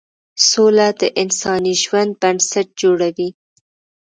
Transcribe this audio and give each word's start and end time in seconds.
سوله 0.49 0.87
د 1.01 1.01
انساني 1.21 1.73
ژوند 1.83 2.11
بنسټ 2.21 2.67
جوړوي. 2.81 3.29